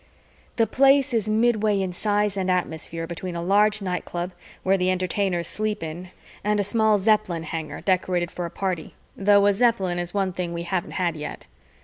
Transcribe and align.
The 0.55 0.65
Place 0.65 1.13
is 1.13 1.29
midway 1.29 1.79
in 1.79 1.93
size 1.93 2.35
and 2.35 2.49
atmosphere 2.49 3.05
between 3.05 3.35
a 3.35 3.41
large 3.43 3.83
nightclub 3.83 4.31
where 4.63 4.75
the 4.75 4.89
Entertainers 4.89 5.47
sleep 5.47 5.83
in 5.83 6.09
and 6.43 6.59
a 6.59 6.63
small 6.63 6.97
Zeppelin 6.97 7.43
hangar 7.43 7.81
decorated 7.81 8.31
for 8.31 8.47
a 8.47 8.49
party, 8.49 8.95
though 9.15 9.45
a 9.45 9.53
Zeppelin 9.53 9.99
is 9.99 10.11
one 10.11 10.33
thing 10.33 10.53
we 10.53 10.63
haven't 10.63 10.93
had 10.97 11.15
yet. 11.15 11.45